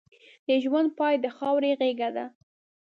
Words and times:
د 0.47 0.49
ژوند 0.63 0.89
پای 0.97 1.15
د 1.23 1.25
خاورې 1.37 1.71
غېږه 1.79 2.09
ده. 2.15 2.25